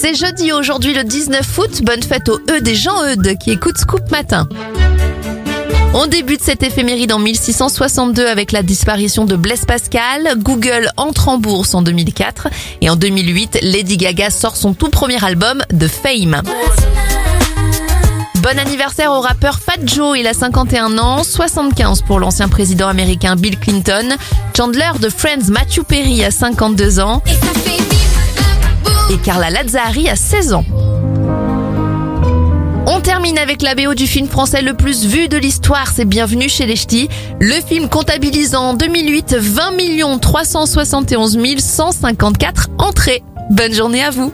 C'est 0.00 0.14
jeudi 0.14 0.50
aujourd'hui 0.50 0.94
le 0.94 1.04
19 1.04 1.58
août. 1.58 1.82
Bonne 1.82 2.02
fête 2.02 2.30
aux 2.30 2.40
E 2.48 2.62
des 2.62 2.74
gens 2.74 3.04
Eudes 3.04 3.36
qui 3.36 3.50
écoutent 3.50 3.76
Scoop 3.76 4.10
Matin. 4.10 4.48
On 5.92 6.06
débute 6.06 6.40
cette 6.40 6.62
éphéméride 6.62 7.12
en 7.12 7.18
1662 7.18 8.26
avec 8.26 8.50
la 8.52 8.62
disparition 8.62 9.26
de 9.26 9.36
Blaise 9.36 9.66
Pascal. 9.66 10.36
Google 10.38 10.90
entre 10.96 11.28
en 11.28 11.36
bourse 11.36 11.74
en 11.74 11.82
2004. 11.82 12.48
Et 12.80 12.88
en 12.88 12.96
2008, 12.96 13.58
Lady 13.60 13.98
Gaga 13.98 14.30
sort 14.30 14.56
son 14.56 14.72
tout 14.72 14.88
premier 14.88 15.22
album, 15.22 15.62
The 15.78 15.88
Fame. 15.88 16.40
Bon 18.36 18.58
anniversaire 18.58 19.12
au 19.12 19.20
rappeur 19.20 19.60
Fat 19.60 19.84
Joe, 19.84 20.18
il 20.18 20.26
a 20.26 20.32
51 20.32 20.96
ans, 20.96 21.22
75 21.22 22.00
pour 22.02 22.20
l'ancien 22.20 22.48
président 22.48 22.88
américain 22.88 23.36
Bill 23.36 23.58
Clinton. 23.58 24.16
Chandler 24.56 24.92
de 24.98 25.10
Friends 25.10 25.50
Matthew 25.50 25.82
Perry 25.82 26.24
a 26.24 26.30
52 26.30 27.00
ans. 27.00 27.22
Carla 29.22 29.50
Lazzari 29.50 30.08
a 30.08 30.16
16 30.16 30.54
ans. 30.54 30.64
On 32.86 33.00
termine 33.00 33.38
avec 33.38 33.62
la 33.62 33.74
BO 33.74 33.94
du 33.94 34.06
film 34.06 34.26
français 34.26 34.62
le 34.62 34.74
plus 34.74 35.04
vu 35.04 35.28
de 35.28 35.36
l'histoire, 35.36 35.88
c'est 35.94 36.04
Bienvenue 36.04 36.48
chez 36.48 36.66
les 36.66 36.76
Ch'tis. 36.76 37.08
Le 37.38 37.60
film 37.60 37.88
comptabilisant 37.88 38.70
en 38.70 38.74
2008 38.74 39.36
20 39.36 40.18
371 40.20 41.38
154 41.58 42.70
entrées. 42.78 43.22
Bonne 43.50 43.74
journée 43.74 44.02
à 44.02 44.10
vous 44.10 44.32